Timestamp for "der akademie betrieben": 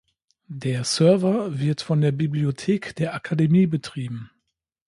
2.95-4.31